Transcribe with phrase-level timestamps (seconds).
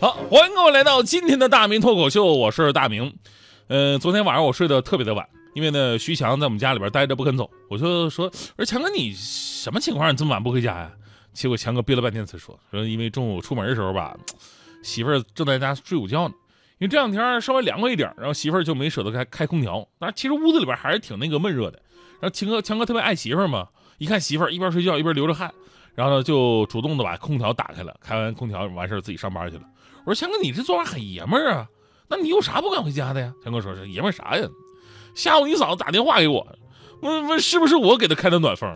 [0.00, 3.18] 好，欢迎各位来到今天的大明脱口秀，我是大明。
[3.68, 10.10] 呃，昨天晚上我睡得特别的晚，因为呢，徐强在我们家里边待着不肯走，我就说，我说强哥你什么情况？
[10.10, 10.90] 你这么晚不回家呀？
[11.34, 14.16] 结果强哥憋了半天才说，说因为中午出门的时候吧，
[14.82, 16.34] 媳妇儿正在家睡午觉呢，
[16.78, 21.78] 因为这两天稍微凉快一点，然后媳妇儿就没舍得开开空调，但其实屋子里边还是挺那个闷热的。
[22.20, 25.52] 然后强哥强哥特别爱媳妇儿嘛，一看媳妇儿一边睡觉一边流着汗，
[25.94, 29.64] 然后呢就主动的把空调打开了，开完空调完事儿自己上班去了。
[30.04, 31.66] 我说强哥，你这做法很爷们儿啊，
[32.08, 33.32] 那你有啥不敢回家的呀？
[33.42, 34.48] 强哥说是爷们儿啥呀？
[35.14, 36.46] 下午你嫂子打电话给我，
[37.00, 38.72] 问问是不是我给她开的暖风，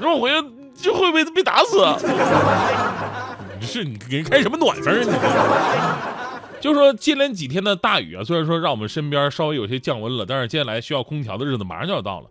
[0.00, 1.78] 让我回去就会被被打死。
[3.60, 6.10] 你是你给人开什么暖风啊？
[6.56, 12.26] 你 就说接连几天的大雨啊，虽然说让我们身边稍微有些降温了，但是接下来需要空调的日子马上就要到了。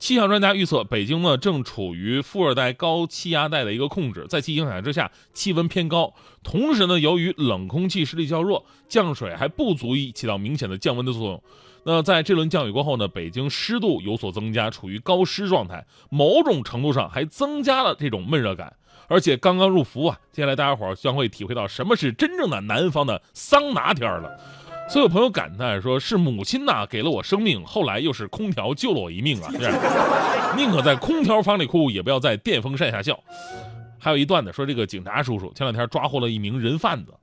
[0.00, 6.14] 气象专家预测，北京呢正处于副热带高气压带的一个控制，在其影响之下，气温偏高。
[6.42, 11.42] 同时呢，由于冷空气势力较弱，降水还不足以起到明显的降温的作用。
[11.84, 18.74] 那在这轮降雨过后呢，北京湿度有所增加，处于高湿状态，某种程度上还增加了这种闷热感。
[19.06, 24.40] 而且刚刚入伏啊，接下来大家伙将会体会到什么是真正的南方的桑拿天了。
[24.90, 29.48] 所有朋友感叹说：“是母亲呐，给了我生命，后来又是空调救了我一命啊！
[29.54, 29.70] 是，
[30.56, 33.16] 宁可在空调房里哭，也不要在电风扇下笑。”
[34.00, 37.14] 还有一段呢，说这个警察叔叔前两天抓获了一名人贩子，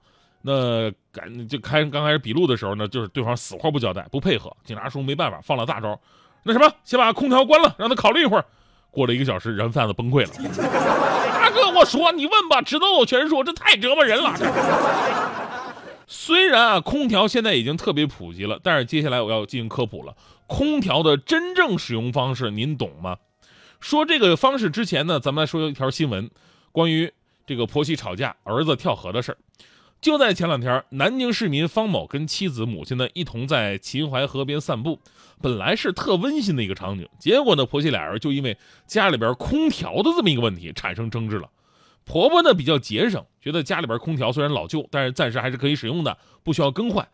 [0.42, 6.00] 那赶就开刚开始笔录的时候呢，就是对方死活不交代，不配合，警察叔叔没办法，放了大招，
[6.44, 8.46] 那什么，先把空调关了，让他考虑一会儿。
[8.92, 10.30] 过了一个小时，人贩子崩溃了。
[11.34, 14.34] 大 哥，我说你问吧，知道我全说，这太折磨人了。
[16.10, 20.16] 虽然啊，空调现在已经特别普及了，但是接下来我要进行科普了。
[20.48, 23.18] 空调的真正使用方式，您懂吗？
[23.82, 26.32] 说这个方式之前呢，咱们来说一条新闻，
[26.72, 27.12] 关于
[27.46, 29.38] 这个婆媳吵架、儿子跳河的事儿。
[30.00, 35.00] 就在前两天，南京市民方某跟妻子、母亲呢一同在秦淮河边散步，
[35.42, 41.50] 本来是特温馨的一个场景，结果呢，婆媳俩人就因为家里边空调的这么一个问题产生争执了。
[42.08, 47.08] 婆婆呢比较节省，觉得家里边空调虽然老旧，但是暂时还是可以使用的，不需要更换。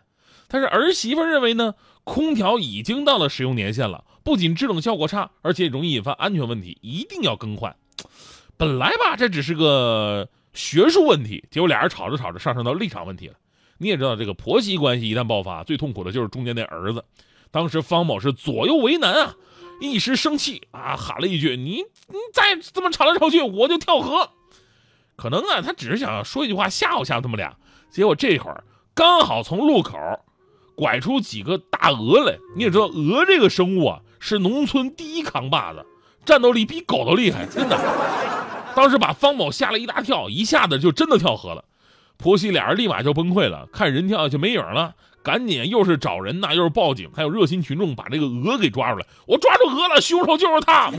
[0.48, 1.74] 但是儿媳妇认为呢，
[2.04, 7.76] 空调已经到了使用年限了，不仅制冷效果差，而且容易引发安全问题，一定要更换。
[8.56, 13.34] 本来吧，这只是个学术问题，结果俩人吵着吵着上升到立场问题了。
[13.80, 17.04] 你也知道，这个婆媳关系一旦爆发，最痛苦的就是中间那儿子。
[17.50, 19.36] 当时方某是左右为难啊，
[19.81, 24.30] 一时生气啊，喊了一句：“你你再这么吵来吵去，我就跳河。”
[25.16, 27.56] 可能啊，他只是想说一句话吓唬吓唬他们俩，
[27.91, 28.63] 结果这会儿
[28.94, 29.97] 刚好从路口
[30.75, 32.38] 拐出几个大鹅来。
[32.56, 35.85] 你也知道，鹅这个生物啊是农村第一扛把子，
[36.25, 37.79] 战斗力比狗都厉害，真的。
[38.75, 41.63] 当时把方某吓了一大跳，一下子就真的跳河了。
[42.18, 49.06] 婆媳俩人立马就崩溃了，看人跳下去没影了，赶紧又是找人呐，又是报警，还有热心群众把这个鹅给抓出来。
[49.28, 50.91] 我抓住鹅了，凶手就是他，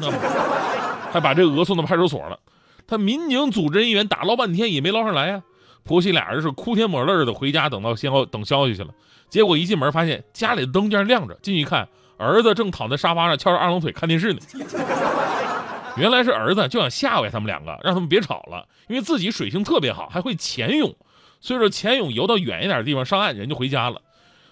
[1.13, 2.39] 还把这鹅送到派出所了。
[2.87, 5.43] 他民警组织人员打捞半天也没捞上来呀，
[5.83, 8.91] 婆媳俩人是哭天抹泪的回家等到先后等消息去了。
[9.31, 14.41] 结果一进门发现家里的灯竟然亮着，进去一看，儿子正躺在沙发上翘着二郎腿看电视呢。
[15.97, 20.95] 原来是儿子就想吓唬他们两个，让他们别吵了，因为自己水性特别好，还会潜泳，
[21.41, 24.03] 所以说潜泳游到远一点的地方上岸，人就回家了。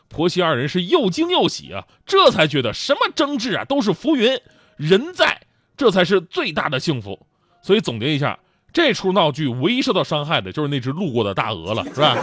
[0.09, 4.41] 婆媳二人是又惊又喜啊，这才觉得什么争执啊都是浮云，
[4.77, 5.43] 人在
[5.77, 7.27] 这才是最大的幸福。
[7.63, 8.39] 所以总结一下，
[8.73, 12.17] 这出闹剧唯一受到伤害的就是那只路过的大鹅了，是吧？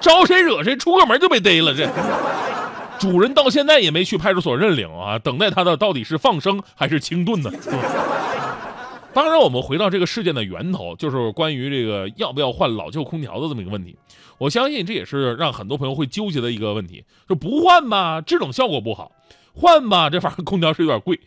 [0.00, 1.74] 招谁惹谁，出个门就被逮了。
[1.74, 1.88] 这
[2.98, 7.50] 主人到现在也没去派出所认领啊，等待他的到底是放生还是清炖呢？
[9.12, 13.96] 当然，我们回到这个事件的源头，就是关于这个要不要换老旧空调的这么一个问题。
[14.36, 19.10] 我相信这也是让很多朋友会纠结的一个问题，就不换吧，制冷效果不好；
[19.54, 21.18] 换吧，这玩意儿空调是有点贵。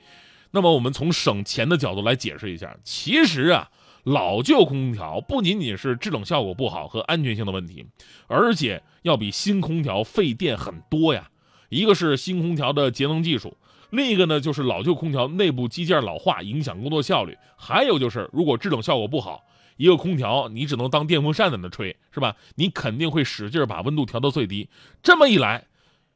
[0.52, 3.70] 那么我们从省钱的角度来解释一下，其实啊，
[4.04, 7.86] 老旧空调不仅仅是制冷效果不好和安全性的问题，
[8.28, 11.30] 而且要比新空调费电很多呀。
[11.70, 13.56] 一个是新空调的节能技术，
[13.92, 19.44] 另一个呢就是老旧空调内部机件老化影响工作效率，还有就是如果制冷效果不好，
[19.78, 22.36] 一个空调你只能当电风扇在那吹，是吧？
[22.56, 24.68] 你肯定会使劲把温度调到最低，
[25.04, 25.68] 这么一来，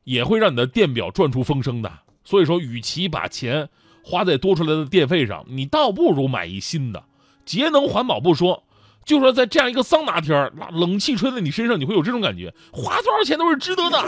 [0.06, 2.00] 也会让你的电表转出风声的。
[2.24, 3.70] 所以说，与其把钱
[4.04, 7.04] 花在多出来的电费上，你倒不如买一新的，
[7.46, 8.64] 节能环保不说，
[9.06, 14.04] 就说在这样一个桑拿天儿，那冷气吹在你身上，你会有这种感觉，花多少钱都是值得的。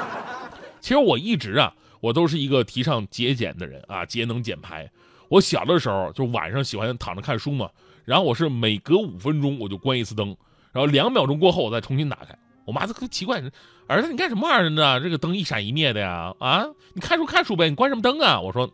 [0.80, 4.88] 其实我一直啊，我都是一个提倡节俭的人啊，节能减排。
[5.28, 7.68] 我小的时候就晚上喜欢躺着看书嘛，
[8.04, 10.36] 然后我是每隔五分钟我就关一次灯，
[10.72, 12.38] 然后两秒钟过后我再重新打开。
[12.64, 13.42] 我妈特奇怪，
[13.86, 15.00] 儿子你干什么玩意儿呢？
[15.00, 16.32] 这个灯一闪一灭的呀？
[16.38, 18.40] 啊，你看书看书呗，你关什么灯啊？
[18.40, 18.70] 我说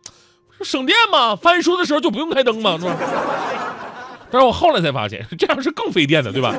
[0.64, 2.96] 省电嘛，翻书的时候就不用开灯嘛，是吧？
[4.30, 6.54] 但是我后来才发现， 这样是更费电的，对吧？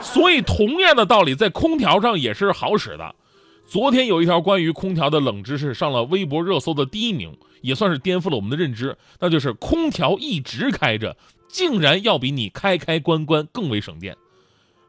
[0.00, 3.14] 所以同样的道理，在空调上也是好使的。
[3.64, 11.16] 昨天有一条关于空调的冷知识上了微博热搜的第一名，也算是颠覆了我们的认知，那就是空调一直开着，
[11.48, 14.16] 竟然要比你开开关关更为省电。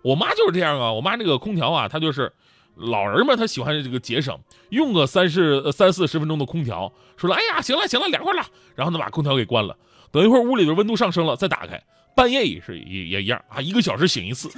[0.02, 2.34] 我妈就是这样啊，我妈这个空调啊，她就是
[2.76, 4.38] 老人嘛，他喜欢这个节省，
[4.70, 8.44] 用个三十三四十分钟的空调，说了，哎呀，行了行了，凉快了，
[8.76, 9.78] 然后呢把空调给关了，
[10.12, 11.82] 等一会儿屋里的温度上升了再打开，
[12.16, 14.50] 半夜也是也也一样啊，一个小时醒一次，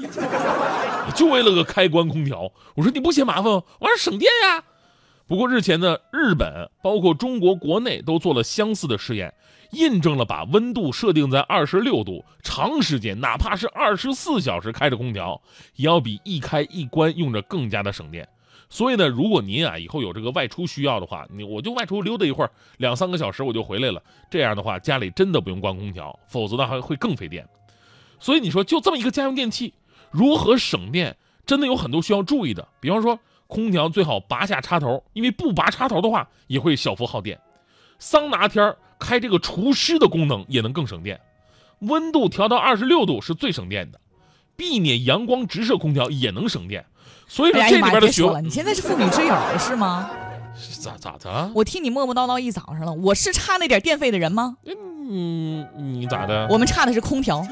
[1.15, 2.51] 就为了个开关空调。
[2.75, 3.63] 我说你不嫌麻烦吗？
[3.79, 4.63] 我说省电呀。
[5.27, 9.33] 不过日前呢，日本包括中国国内都做了相似的试验，
[9.71, 15.41] 印证了把温度设定在二十六度，长时间哪怕是二十四小时开着空调，
[15.77, 18.29] 也要比一开一关用着更加的省电。
[18.69, 23.99] 所以呢，如果您啊以后有这个外出需要的话，你我就外出溜达一会儿，两三个小时我就回来了。
[24.29, 27.47] 这样的话，家里真的不用关空调，否则的话会更费电。
[28.19, 29.73] 所以你说，就这么一个家用电器，
[30.11, 31.17] 如何省电，
[31.47, 32.67] 真的有很多需要注意的。
[32.79, 33.19] 比方说。
[33.47, 37.39] 空调最好拔下插头，因为不拔插头的话也会小幅耗电。
[37.99, 41.19] 桑拿天开这个除湿的功能也能更省电。
[41.79, 43.99] 温度调到二十六度是最省电的，
[44.55, 46.85] 避免阳光直射空调也能省电。
[47.27, 50.09] 所以说这里边的学问，你现在是妇女之友是吗？
[50.79, 51.51] 咋咋的？
[51.53, 54.57] 我听你磨磨叨叨一早上了，我是差那点电费的人吗？
[54.63, 56.47] 嗯，你咋的？
[56.49, 57.45] 我们差的是空调。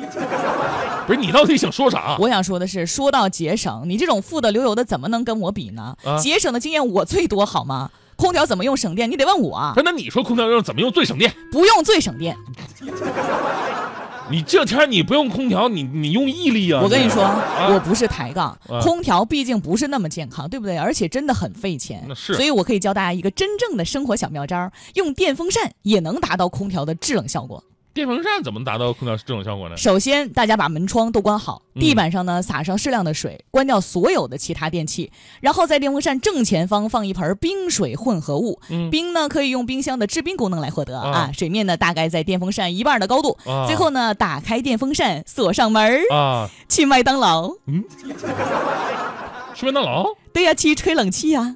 [1.06, 2.16] 不是你到底想说啥？
[2.20, 5.96] 我想说的是，说到节省，你这种富得流油的怎么能跟我比呢？
[6.22, 7.92] 节省的经验我最多好吗？
[8.16, 9.10] 空调怎么用省电？
[9.10, 9.74] 你得问我。
[9.84, 11.34] 那你说空调用怎么用最省电？
[11.52, 12.38] 不用最省电。
[14.32, 16.80] 你这天你不用空调，你你用毅力啊！
[16.82, 20.78] 我跟你说，我不是抬杠，空调毕竟不是那么健康，对不对？
[20.78, 22.06] 而且真的很费钱。
[22.08, 22.34] 那是。
[22.34, 27.62] 所以我可以教大家一个真正的生活小妙招，用电风扇也能达到空调的制冷效果。
[27.94, 29.78] 电风扇怎么达到空调这种效果呢？
[29.78, 35.12] 首先，大家把门窗都关好，地板上呢撒上适量的水，关掉所有的其他电器，
[35.42, 38.60] 然后在电风扇正前方放一盆冰水混合物。
[38.90, 41.30] 冰呢可以用冰箱的制冰功能来获得啊。
[41.32, 43.38] 水面呢大概在电风扇一半的高度。
[43.68, 47.52] 最后呢，打开电风扇，锁上门啊，去麦当劳。
[47.68, 47.84] 嗯，
[49.54, 50.08] 去麦当劳？
[50.34, 51.56] 对呀，去吹冷气呀。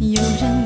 [0.00, 0.57] 有人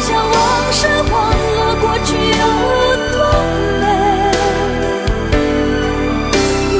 [0.00, 2.44] 此放下往事，忘了过去有
[3.12, 3.16] 多
[3.80, 3.84] 美。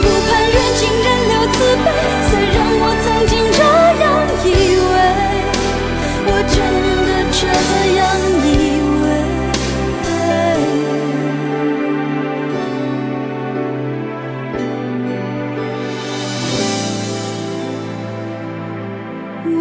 [0.00, 1.86] 不盼缘尽人留慈悲，
[2.30, 3.60] 虽然我曾经这
[4.00, 4.04] 样
[4.42, 4.46] 以
[4.90, 4.94] 为，
[6.26, 6.56] 我真
[7.06, 7.42] 的这
[7.98, 8.00] 样
[8.46, 8.48] 以
[9.02, 9.06] 为。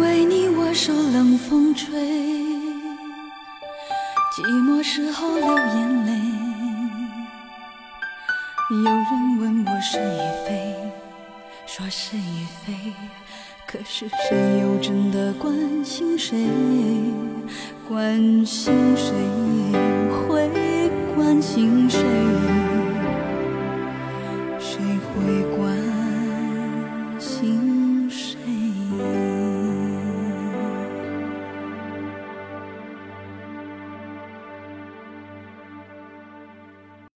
[0.24, 1.90] 你我受冷风吹，
[4.30, 6.12] 寂寞时候流眼泪。
[8.70, 10.76] 有人问我是与非，
[11.66, 12.92] 说是与非，
[13.66, 16.46] 可是谁又真的关心谁？
[17.88, 19.12] 关心谁
[20.12, 20.48] 会
[21.16, 22.59] 关心谁？